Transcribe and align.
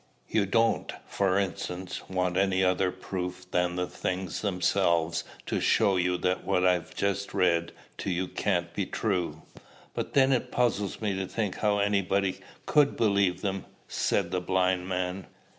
You 0.27 0.47
don't, 0.47 0.91
for 1.05 1.37
instance, 1.37 2.09
want 2.09 2.35
any 2.35 2.63
other 2.63 2.89
proof 2.91 3.45
than 3.51 3.75
the 3.75 3.85
things 3.85 4.41
themselves 4.41 5.23
to 5.45 5.59
show 5.61 5.95
you 5.95 6.17
that 6.17 6.43
what 6.43 6.65
I 6.65 6.73
have 6.73 6.95
just 6.95 7.35
read 7.35 7.71
to 7.99 8.09
you 8.09 8.27
can't 8.27 8.73
be 8.73 8.87
true." 8.87 9.43
"But 9.93 10.15
then 10.15 10.31
it 10.31 10.51
puzzles 10.51 11.01
me 11.01 11.13
to 11.17 11.27
think 11.27 11.57
how 11.57 11.77
anybody 11.77 12.39
could 12.65 12.97
believe 12.97 13.41
them," 13.41 13.65
said 13.87 14.31
the 14.31 14.41
blind 14.41 14.87
man. 14.87 15.27